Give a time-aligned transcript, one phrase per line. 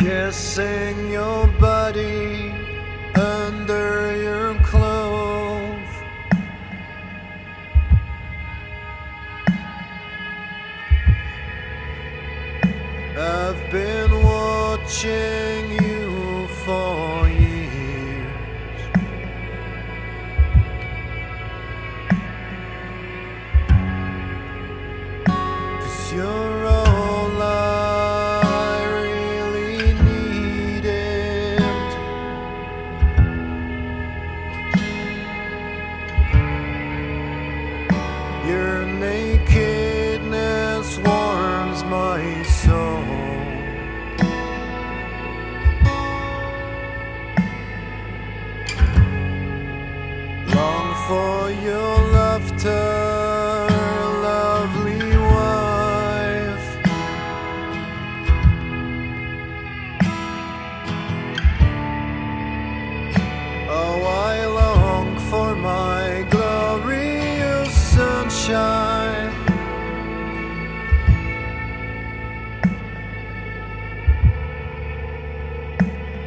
[0.00, 2.39] kissing your body.
[51.52, 52.70] your laughter,
[54.22, 56.68] lovely wife.
[63.68, 69.32] Oh, I long for my glorious sunshine.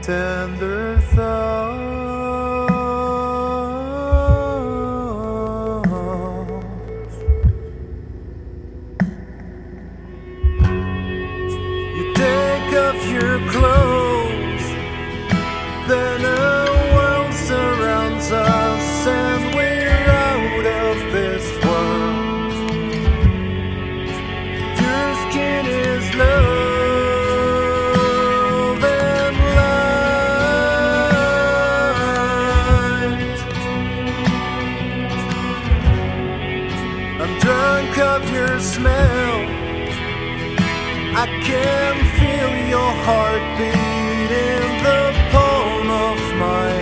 [0.01, 1.72] Tender thoughts.
[37.23, 39.35] I'm drunk of your smell.
[41.15, 46.72] I can feel your heartbeat in the palm of my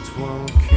[0.00, 0.69] words won't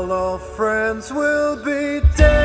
[0.00, 2.39] all our friends will be dead.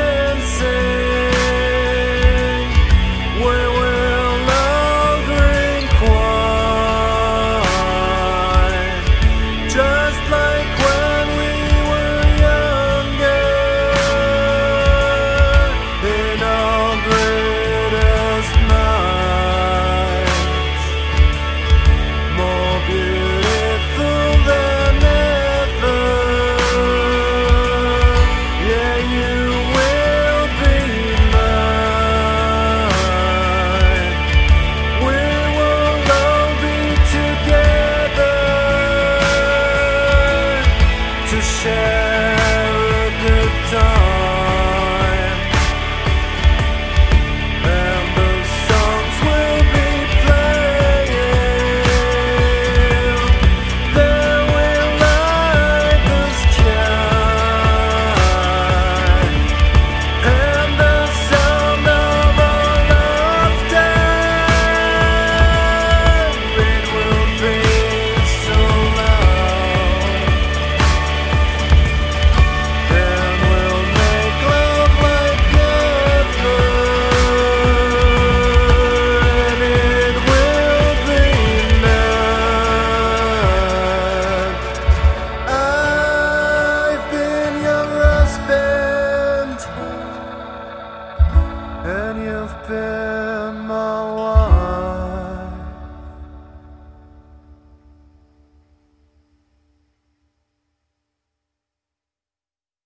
[92.68, 94.25] You've my